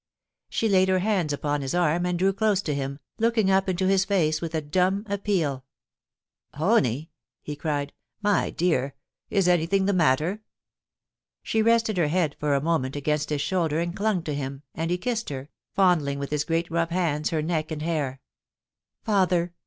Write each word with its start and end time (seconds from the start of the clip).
* 0.29 0.39
She 0.49 0.67
laid 0.67 0.89
her 0.89 0.97
hands 0.97 1.31
upon 1.31 1.61
his 1.61 1.75
arm 1.75 2.07
and 2.07 2.17
drew 2.17 2.33
close 2.33 2.63
to 2.63 2.73
him, 2.73 2.97
looking 3.19 3.51
up 3.51 3.69
into 3.69 3.85
his 3.85 4.03
face 4.03 4.41
with 4.41 4.55
a 4.55 4.59
dumb 4.61 5.05
appeal 5.07 5.63
* 6.11 6.53
Honie 6.55 6.81
T 7.03 7.09
he 7.43 7.55
cried, 7.55 7.93
* 8.11 8.21
my 8.33 8.49
dear, 8.49 8.95
is 9.29 9.47
anything 9.47 9.85
the 9.85 9.93
matter?• 9.93 10.37
She 11.43 11.61
rested 11.61 11.97
her 11.97 12.07
head 12.07 12.35
for 12.39 12.55
a 12.55 12.59
moment 12.61 12.95
against 12.95 13.29
his 13.29 13.41
shoulder 13.41 13.77
and 13.79 13.95
clung 13.95 14.23
to 14.23 14.33
him, 14.33 14.63
and 14.73 14.89
he 14.89 14.97
kissed 14.97 15.29
her, 15.29 15.49
fondling 15.75 16.17
with 16.17 16.31
his 16.31 16.45
great 16.45 16.71
rough 16.71 16.89
hands 16.89 17.29
her 17.29 17.43
neck 17.43 17.69
and 17.69 17.83
hair. 17.83 18.21
•Father!' 19.07 19.51